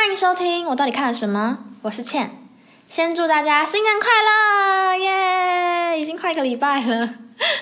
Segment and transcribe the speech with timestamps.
[0.00, 1.58] 欢迎收听，我到底看了什么？
[1.82, 2.30] 我是倩，
[2.88, 6.00] 先祝大家新年快乐，耶！
[6.00, 7.16] 已经快一个礼拜了，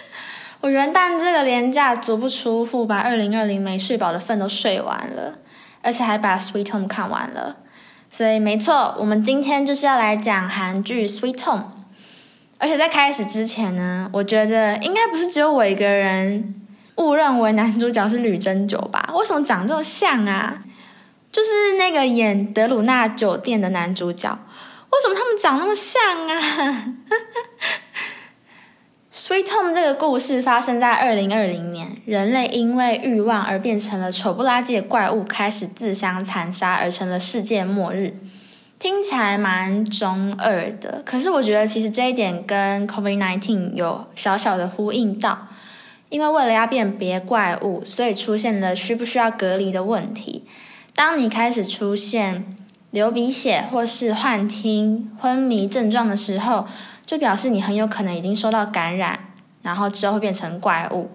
[0.62, 5.38] 我元旦这个连假足不出户，把二零二零没睡饱的份都睡完了，
[5.82, 7.56] 而且还把《Sweet Home》看完了，
[8.08, 11.62] 所以没错，我们今天就是要来讲韩剧《Sweet Home》。
[12.58, 16.54] 而且在开始之前呢，我觉得应该不是只有我一个人
[16.98, 19.12] 误认为男主角是吕珍九吧？
[19.12, 20.62] 为什么长这么像啊？
[21.30, 24.38] 就是那个演德鲁纳酒店的男主角，
[24.90, 26.94] 为什么他们长那么像啊？
[29.20, 38.14] 《Sweet Home》这个故事发生在二零二零年，人类因为欲望而变成了丑不拉几的怪物，开始自相残杀，而成了世界末日。
[38.78, 45.48] 听起来蛮中二的，可是我觉得其实这一点跟 COVID-19 有小小的呼应到，
[46.10, 50.44] 因为为了要辨别怪物，所以出现了需不需要隔离的问题。
[50.98, 52.56] 当你开始出现
[52.90, 56.66] 流鼻血或是幻听、昏迷症状的时候，
[57.06, 59.20] 就表示你很有可能已经受到感染，
[59.62, 61.12] 然后之后会变成怪物。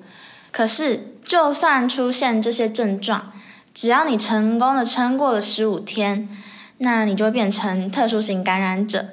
[0.53, 3.33] 可是就算出现这些症状，
[3.73, 6.29] 只要你成功的撑过了十五天。
[6.77, 9.09] 那你就会变成特殊型感染者。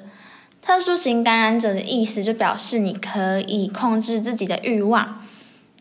[0.61, 5.19] 特殊型感染者的意思就表示你可以控制自己的欲望。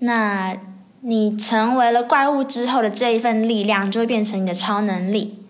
[0.01, 0.57] 那
[1.03, 5.43] 你成为了怪物之后的这一份力量就会变成你的超能力。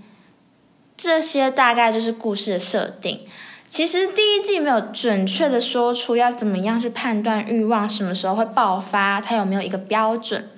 [0.96, 3.20] 这些大概就是故事的设定。
[3.68, 10.50] 其实第一季没有准确的说出要怎么样去判断欲望什么时候会爆发，它有没有一个标准。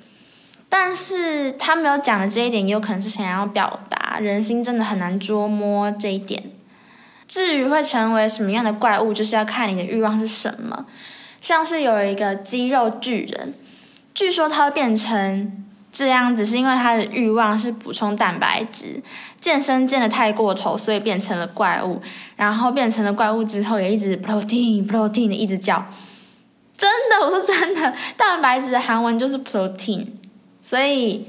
[0.69, 6.43] 但是他没有讲的这一点，也有可能是想要表达人心真的很难捉摸这一点。
[7.29, 10.87] 至于会成为什么样的怪物，就是要看你的欲望是什么。
[11.43, 13.55] 像是有一个肌肉巨人，
[14.15, 19.03] 据说它会变成这样子，是因为它的欲望是补充蛋白质，
[19.41, 22.01] 健身健的太过头，所以变成了怪物。
[22.37, 25.87] 然后变成了怪物之后，也一直 protein protein 的一直叫。
[26.77, 30.07] 真的，我说真的，蛋白质的韩文就是 protein。
[30.61, 31.27] 所以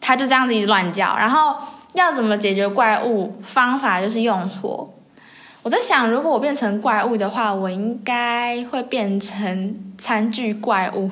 [0.00, 1.56] 他就这样子一直乱叫，然后
[1.94, 3.40] 要怎么解决怪物？
[3.42, 4.88] 方法就是用火。
[5.62, 11.10] 我在想，如果我变成怪物的话，我应该会变成餐具怪物。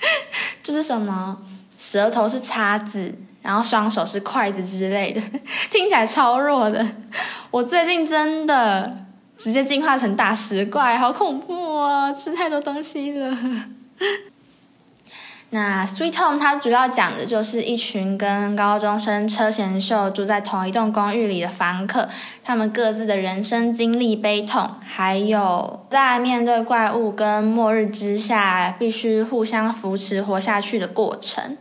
[0.62, 1.36] 这是什么？
[1.78, 5.20] 舌头是叉子，然后双手是筷子之类的，
[5.70, 6.86] 听起来超弱的。
[7.50, 9.06] 我最近真的
[9.36, 12.12] 直接进化成大食怪，好恐怖啊！
[12.12, 13.36] 吃太多东西了。
[15.52, 22.08] 那《Sweet Home》它主要讲的就是一群跟高中生车贤秀住在同一栋公寓里的房客，
[22.44, 31.56] 他们各自的人生经历、悲痛，还有在面对怪物跟末日之下，必须互相扶持活下去的过程。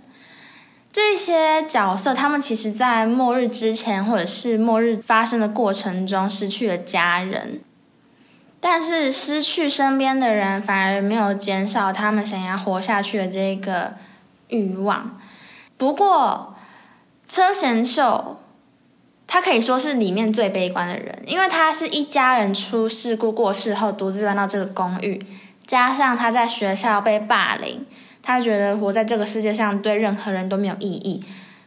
[0.91, 7.61] 这些角色，他们其实在末日之前，或者是末日发生的过程中，失去了家人。
[8.61, 13.93] 但是失去身边的人，反而没有减少他们想要活下去的这个
[14.49, 15.17] 欲望。
[15.77, 16.55] 不过，
[17.27, 18.37] 车贤秀
[19.25, 25.25] 他可以说是里面最悲观的人，因为他是一家人出事故过世后独自搬到这个公寓，
[25.65, 27.85] 加上他在学校被霸凌，
[28.21, 31.23] 他觉得活在这个世界上对任何人都没有意义，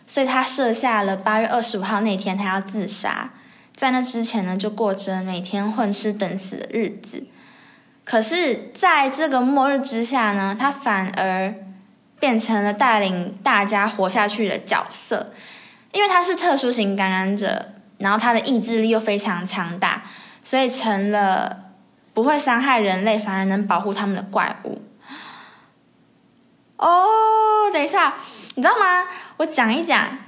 [0.06, 3.30] 所以他设下了八月二十五号那天他要自杀。
[3.74, 7.24] 在那之前呢，就过着每天混吃等死的日子。
[8.04, 11.54] 可是，在这个末日之下呢，他反而
[12.18, 15.32] 变成了带领大家活下去的角色，
[15.92, 20.02] 因为他是特殊型感染者，然后他的意志力又非常强大，
[20.42, 21.70] 所以成了
[22.12, 24.82] 不会伤害人类，反而能保护他们的怪物。
[26.76, 28.14] 哦，等一下，
[28.56, 29.06] 你知道吗？
[29.36, 30.18] 我讲一讲。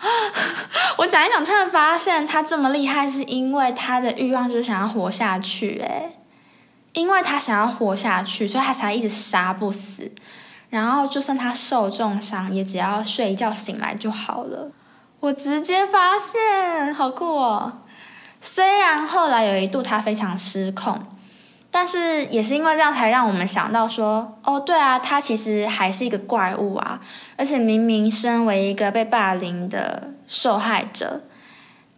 [1.00, 6.18] 我讲一讲，突然发现他这么厉害，是因为他的欲望就是想要活下去，诶，
[6.92, 10.12] 因为他想要活下去，所以他才一直杀不死。
[10.68, 14.70] 然后就算他受重伤，也只要睡一觉醒来就好了。
[15.20, 17.78] 我直接发现，好酷哦！
[18.38, 21.00] 虽然后来有一度他非常失控。
[21.72, 27.00] 但是也是因为这样，才让我们想到说，哦，对啊，他其实还是一个怪物啊！
[27.36, 31.22] 而且明明身为一个被霸凌的受害者，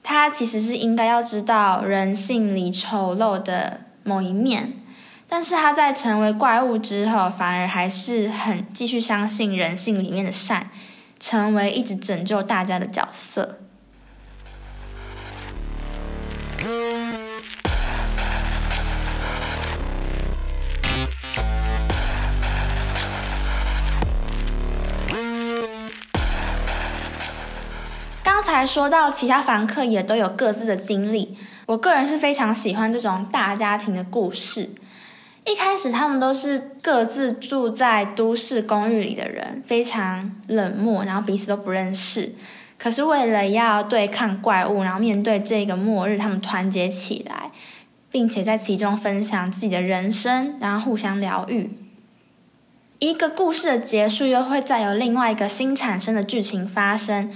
[0.02, 4.74] 他其实是应该要知道人性里丑陋的某一面。
[5.26, 10.68] 但是他在成为怪物之后，反而还是很继续相信人性里面的善，
[11.18, 13.56] 成为一直拯救大家的角色。
[28.44, 34.70] 刚才说到其他房客也都有各自的经历，我个人是非常喜欢这种大家庭的故事。
[35.44, 42.34] 一开始他们都是各自住在都市公寓里的人，非常冷漠，然后彼此都不认识。
[42.76, 47.52] 可是为了要对抗怪物，然后面对这个末日，他们团结起来，
[48.10, 51.70] 并且在其中分享自己的人生，然后互相疗愈。
[52.98, 57.32] 一个故事的结束，又会再有另外一个新产生的剧情发生。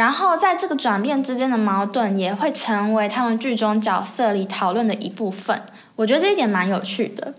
[0.00, 5.60] 然后在这个转变之间的矛盾，也会成为他们剧中角色里讨论的一部分。
[5.94, 7.34] 我觉得这一点蛮有趣的。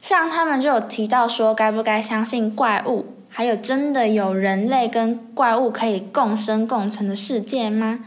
[0.00, 3.14] 像他们就有提到说，该不该相信怪物？
[3.28, 7.98] 还有真的有人类跟怪物可以共生共存的世界吗？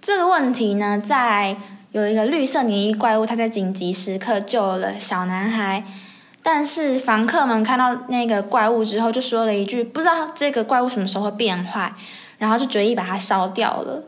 [0.00, 1.54] 这个问题呢，在
[1.92, 5.84] 有一个绿色黏衣怪物，他在紧急时刻救了小男孩，
[6.42, 11.92] 但是房客们看到那个怪物之后，就说了一句：“不知道这个怪物什么时候会变坏。”
[12.38, 14.04] 然后就决意把它烧掉了。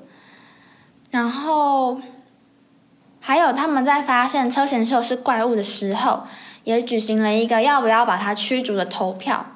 [1.10, 2.00] 然后
[3.20, 6.24] 还有他们在发现车贤秀是怪物的时候，
[6.64, 9.46] 也举行了一个要不要把它驱逐的投票。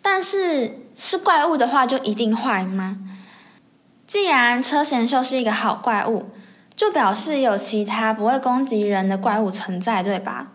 [0.00, 2.98] 但是是怪物的话，就一定坏吗？
[4.06, 6.30] 既然车贤秀是一个好怪物，
[6.76, 10.48] 就表示有其他不会攻击人的怪物存在，对吧？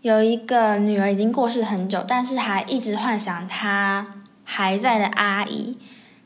[0.00, 4.06] 有一个女儿已经过世很久，但是还一直幻想她
[4.44, 5.78] 还在的阿姨。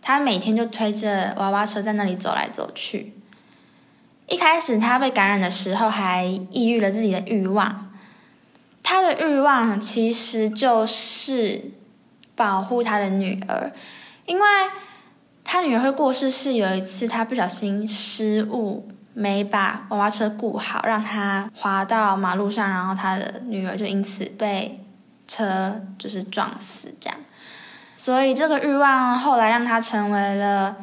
[0.09, 3.13] 他每天就推着娃娃车在那里走来走去。
[4.27, 7.93] 一开始他被感染的时候，还抑郁了自己的欲望。
[8.83, 11.73] 他的欲望其实就是
[12.35, 13.71] 保护他的女儿，
[14.25, 14.47] 因为
[15.45, 24.83] 他女儿会过世，是有一次他不小心失误，没把娃娃车顾好，让他滑到马路上，然后他的女儿就因此被
[25.27, 27.18] 车就是撞死，这样。
[27.99, 30.77] 所以这个欲望后来让他成为了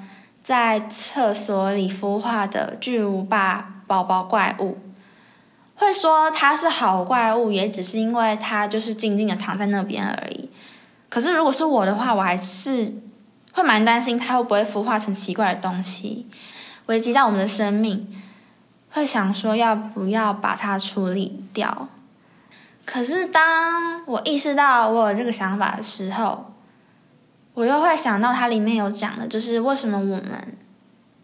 [0.44, 4.78] 在厕所里孵化的巨无霸宝宝怪物。
[5.76, 10.50] 会说他是好怪物，也只是因为他就是静静的躺在那边而已。
[11.08, 12.94] 可是如果是我的话，我还是
[13.54, 16.28] 会蛮担心他会不会孵化成奇怪的东西，
[16.88, 18.14] 危及到我们的生命。
[18.92, 21.88] 会想说要不要把它处理掉。
[22.84, 26.52] 可是当我意识到我有这个想法的时候，
[27.56, 30.58] 我又会想到它里面有讲的，就是为什么我们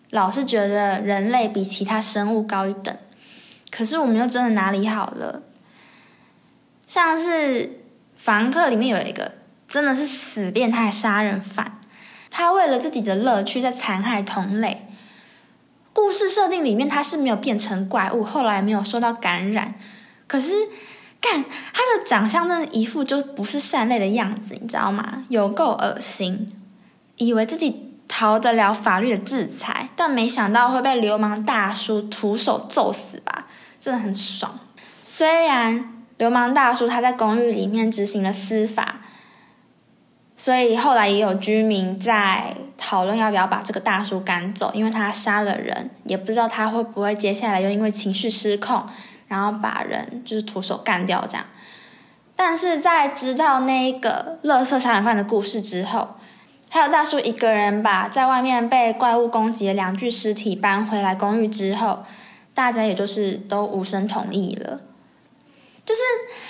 [0.10, 2.98] 老是觉得人类比其他生物高一等，
[3.70, 5.44] 可是我们又真的哪里好了？
[6.88, 7.82] 像是
[8.16, 9.34] 房客里面有一个
[9.68, 11.80] 真的是死变态杀人犯，
[12.30, 14.88] 他为了自己的乐趣在残害同类。
[15.94, 19.76] 故事设定里面他是没有变成怪物，后来没有受到感染，
[20.28, 20.54] 可是。
[21.22, 25.24] 干，他的长相真的一副就不是善类的样子，你知道吗？
[25.30, 26.52] 有够恶心，
[27.18, 33.46] 以为自己逃得了法律的制裁，但没想到会被流氓大叔徒手揍死吧？
[33.80, 34.60] 真的很爽。
[35.04, 39.02] 虽然流氓大叔他在公寓里面执行了司法，
[40.36, 48.84] 所以后来也有居民在讨论要不要把这个大叔赶走，因为他杀了人，也不知道他会不会接下来又因为情绪失控。
[49.32, 51.46] 然后把人就是徒手干掉这样，
[52.36, 56.16] 但是在知道那一个乐色杀人犯的故事之后，
[56.70, 62.04] 还有大叔一个人把在外面被怪物攻击的两具尸体搬回来公寓之后，
[62.54, 64.82] 大家也就是都无声同意了。
[65.86, 66.02] 就是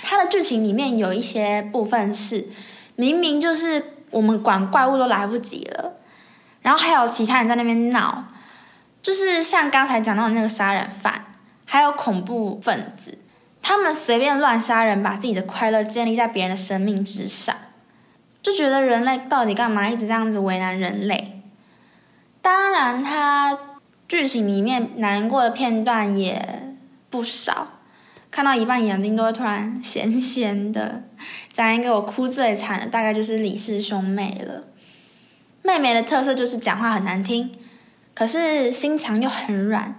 [0.02, 2.48] 他的剧情里面有一些部分是
[2.96, 5.92] 明明就是我们管怪物都来不及了，
[6.62, 8.24] 然后还有其他人在那边闹，
[9.00, 11.26] 就是像刚才讲到的那个杀人犯。
[11.72, 13.16] 还有恐怖分子，
[13.62, 17.56] 他们随便乱杀人，把自己的快乐建立在别人的生命之上，
[18.42, 21.40] 就觉得人类到底干嘛一直这样子为难人类？
[22.42, 23.58] 当然，他
[24.06, 26.76] 剧情里面难过的片段也
[27.08, 27.68] 不少，
[28.30, 31.04] 看到一半眼睛都会突然咸咸的。
[31.54, 34.64] 讲一个我哭最惨的，大概就是李氏兄妹了。
[35.62, 37.50] 妹妹的特色就是讲话很难听，
[38.14, 39.98] 可是心肠又很软。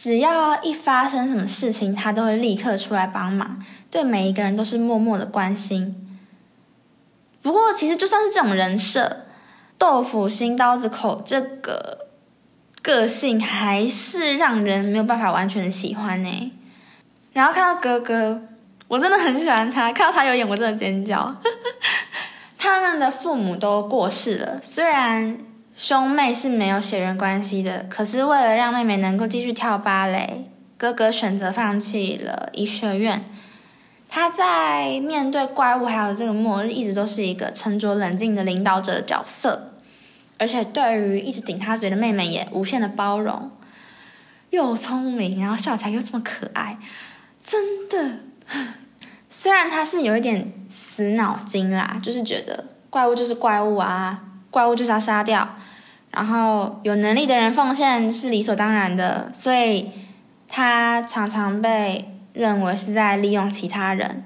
[0.00, 6.18] 只要一发生什么事情，他都会立刻出来帮忙，对每一个人都是默默的关心。
[7.42, 9.26] 不过，其实就算是这种人设，
[9.76, 12.06] 豆腐心刀子口这个
[12.80, 16.52] 个性，还是让人没有办法完全的喜欢呢。
[17.34, 18.40] 然后看到哥哥，
[18.88, 21.36] 我真的很喜欢他，看到他有演，我真的尖叫。
[22.56, 25.49] 他们的父母都过世了，虽然。
[25.80, 30.44] 兄妹是没有血缘关系的，可是为了让妹妹能够继续跳芭蕾，
[30.76, 33.24] 哥哥选择放弃了医学院。
[34.06, 39.72] 他在面对怪物还有这个末日，一直都是一个沉着冷静的领导者的角色。
[40.38, 43.50] 而且对于一直顶他嘴的妹妹也无限的包容，
[44.50, 46.76] 又聪明，然后笑起来又这么可爱，
[47.42, 48.16] 真的。
[49.30, 55.56] 虽然他是有一点死脑筋啦，就是觉得怪物就是怪物啊，怪物就是要杀掉，
[56.10, 59.90] 然后有能力的人奉献是理所当然的，所以
[60.48, 64.24] 他常常被认为是在利用其他人。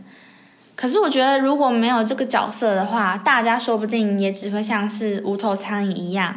[0.76, 6.34] 可是我觉得如果没有这个角色的话，大家说不定也只会像是无头苍蝇一样，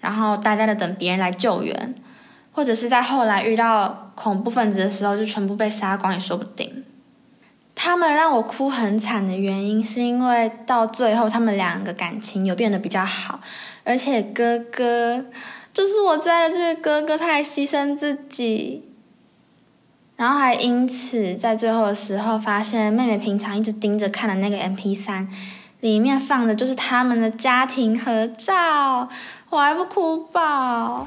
[0.00, 1.94] 然后大家在等别人来救援，
[2.52, 6.84] 或者是在后来遇到恐怖分子的时候就全部被杀光也说不定。
[7.78, 13.38] 他们让我哭很惨的原因，是因为到最后他们两个感情有变得比较好，
[13.84, 15.26] 而且哥哥
[15.74, 18.82] 就是我最爱的这个哥哥，他还牺牲自己，
[20.16, 25.28] 然后还因此在最后的时候发现妹妹平常一直盯着看的那个 M P 三，
[25.80, 29.06] 里面放的就是他们的家庭合照，
[29.50, 31.06] 我还不哭爆。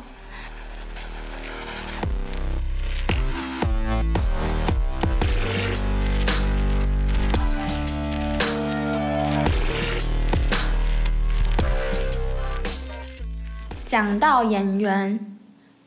[13.89, 15.35] 讲到演员，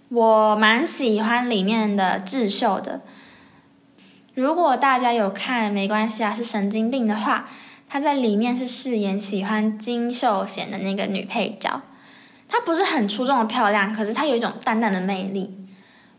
[0.09, 3.00] 我蛮喜欢里面的智秀的。
[4.35, 7.49] 如果大家有看，没关系啊，是神经病的话，
[7.88, 11.80] 她在里面是饰演喜欢金秀贤的那个女配角。
[12.49, 15.68] 她不是很出众的漂亮，可是她有一种淡淡的魅力。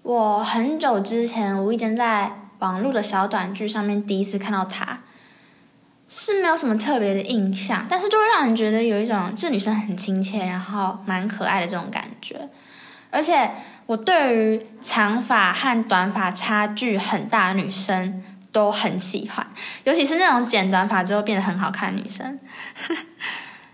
[0.03, 5.01] 我很久之前无意间在网络的小短剧上面第一次看到她。
[6.07, 12.49] 是没有什么特别的印象，但是就会让人觉得有一种这女生很亲切，然后蛮可爱的这种感觉。
[13.09, 13.49] 而且
[13.85, 19.47] 我对于长发和短发差距很大的女生都很喜欢，
[19.85, 22.39] 尤其是那种剪短发之后变得很好看的女生。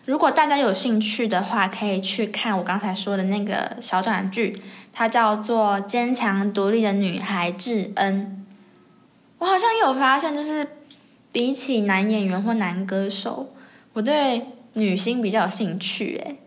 [0.06, 4.62] 如果大家有兴趣的话，可以去看我刚才说的那个小短剧，
[4.94, 8.44] 它叫做《坚强独立的女孩智恩》。
[9.40, 10.79] 我好像有发现，就是。
[11.32, 13.54] 比起男演员或男歌手，
[13.94, 16.16] 我对女星比较有兴趣。
[16.26, 16.40] 诶，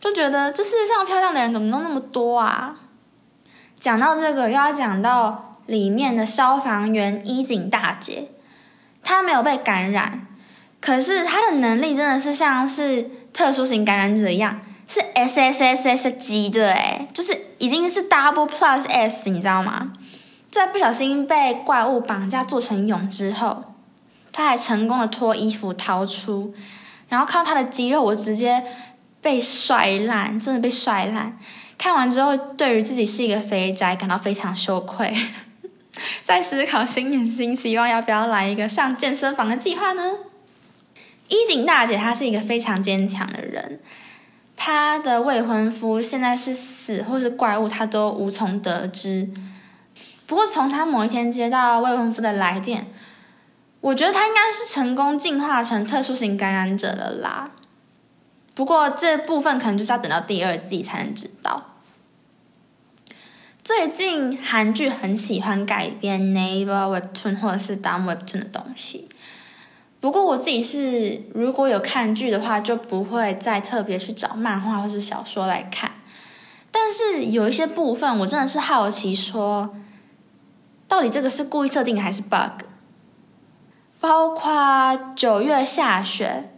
[0.00, 2.76] 就觉得这世界上漂亮的人怎么都那么多啊！
[3.78, 8.28] 讲到这个，又要讲到里面的消防员伊锦大姐，
[9.02, 10.26] 她没有被感染，
[10.80, 19.92] 可是她的能力真的是像是特殊型感染者一样，是 S S S S 级的诶，就是已经是 Double Plus S，你知道吗？
[20.48, 23.64] 在不小心被怪物绑架做成蛹之后。
[24.32, 26.54] 他还成功的脱衣服逃出，
[27.10, 28.64] 然后看到他的肌肉，我直接
[29.20, 31.38] 被帅烂，真的被帅烂。
[31.76, 35.14] 看完之后，对于自己是一个肥宅感到非常羞愧，
[36.24, 40.12] 在思考新年新希望，要不要来一个上健身房的计划呢？
[41.28, 43.80] 衣锦大姐她是一个非常坚强的人，
[44.56, 49.28] 她的未婚夫现在是死或是怪物，她都无从得知。
[50.26, 52.86] 不过从她某一天接到未婚夫的来电。
[53.82, 57.50] 我觉得他应该是成功进化成特殊型感染者了啦，
[58.54, 61.74] 不过这部分可能就是要等到第二季才能知道。
[63.64, 69.08] 最近韩剧很喜欢改编 Naver Webtoon 或者是 Down Webtoon 的东西，
[70.00, 75.92] 不过我自己是如果有看剧的话，就不会再特别去找漫画或是小说来看。
[76.70, 79.74] 但是有一些部分，我真的是好奇，说
[80.86, 82.64] 到底这个是故意设定还是 bug？
[84.02, 86.50] 包括九月下雪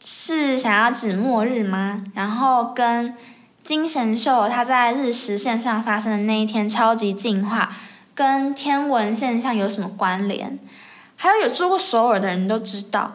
[0.00, 2.02] 是想要指末日吗？
[2.12, 3.14] 然后跟
[3.62, 7.72] 金神秀它在日食线上发生的那一天超级进化，
[8.16, 10.58] 跟天文现象有什么关联？
[11.14, 13.12] 还有有住过首尔的人都知道，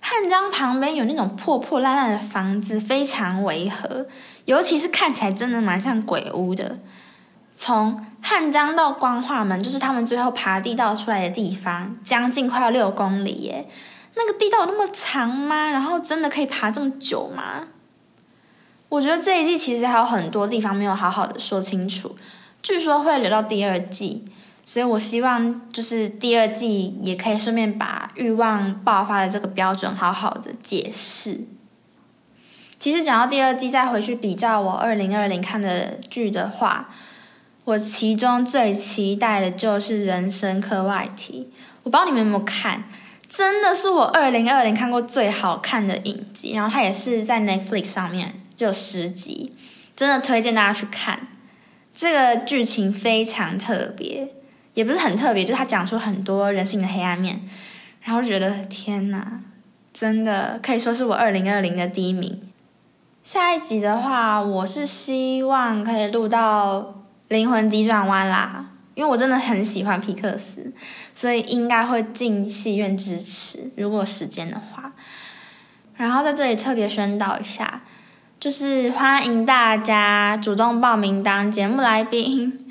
[0.00, 4.06] 汉江旁边有那种破破烂烂的房子，非常违和，
[4.44, 6.80] 尤其是看起来真的蛮像鬼屋的。
[7.56, 13.66] 从汉江到光化门，就是他们最后爬地道出来的地方，将近快要六公里耶。
[14.14, 15.70] 那个地道有那么长吗？
[15.70, 17.68] 然后真的可以爬这么久吗？
[18.90, 22.16] 我觉得这一季其实还有很多地方没有好好的说清楚，
[22.62, 24.24] 据说会留到第二季，
[24.64, 31.40] 所以我希望就是第二季也可以顺便把欲望爆发的这个标准好好的解释。
[32.78, 36.90] 其实讲到第二季，再回去比较我二零二零看的剧的话。
[37.66, 41.50] 我其中最期待的就是人生课外题，
[41.82, 42.84] 我不知道你们有没有看，
[43.28, 49.52] 真的是我二零二零看过最好看的影集，然后它也是在 Netflix 上面就有十集，
[49.96, 51.26] 真的推荐大家去看。
[51.92, 54.28] 这个剧情非常特别，
[54.74, 57.40] 也不是很特别，就是它讲出很多人性的黑暗面，
[58.02, 59.40] 然后觉得天哪，
[59.92, 62.42] 真的可以说是我二零二零的第一名。
[63.24, 70.72] 下一集的话，我是希望可以录到灵魂急转弯啦，因为我真的很喜欢皮克斯，
[71.14, 74.92] 所以应该会进戏院支持，如果时间的话。
[75.96, 77.80] 然后在这里特别宣导一下，
[78.38, 82.70] 就是欢迎大家主动报名当节目来宾，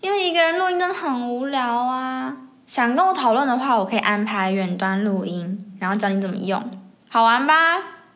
[0.00, 2.36] 因为一个人录音真的很无聊啊。
[2.66, 6.62] 想跟我讨论的话，我可以安排远端录音，然后教你怎么用，
[7.08, 7.54] 好玩吧？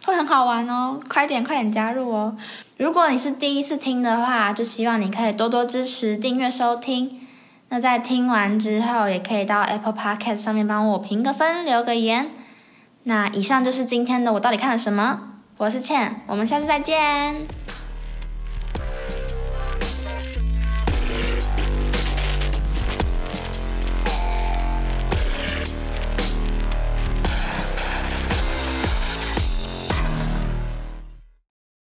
[0.07, 2.37] 会很好玩哦，快点快点加入哦！
[2.77, 7.27] 如果你是第一次听的话，就希望你可以多多支持订阅收听。
[7.71, 12.31] 那在听完之后，也可以到 Apple Podcast 上面帮我评个分，留个言。
[13.03, 15.23] 那以上就是今天的我到底看了什么？
[15.57, 17.66] 我是倩，我们下次再见。